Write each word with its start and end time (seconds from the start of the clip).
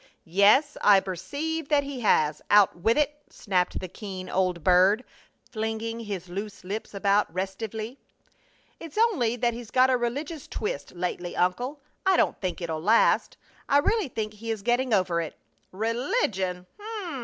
"Yes, 0.25 0.77
I 0.81 0.99
perceive 0.99 1.69
that 1.69 1.83
he 1.83 1.99
has! 1.99 2.41
Out 2.49 2.75
with 2.75 2.97
it!" 2.97 3.21
snapped 3.29 3.79
the 3.79 3.87
keen 3.87 4.31
old 4.31 4.63
bird, 4.63 5.03
flinging 5.51 5.99
his 5.99 6.27
loose 6.27 6.63
lips 6.63 6.95
about 6.95 7.31
restively. 7.31 7.99
"It's 8.79 8.97
only 8.97 9.35
that 9.35 9.53
he's 9.53 9.69
got 9.69 9.91
a 9.91 9.97
religious 9.97 10.47
twist 10.47 10.95
lately, 10.95 11.35
uncle. 11.37 11.81
I 12.03 12.17
don't 12.17 12.41
think 12.41 12.61
it'll 12.61 12.81
last. 12.81 13.37
I 13.69 13.77
really 13.77 14.07
think 14.07 14.33
he 14.33 14.49
is 14.49 14.63
getting 14.63 14.91
over 14.91 15.21
it!" 15.21 15.37
"Religion! 15.71 16.65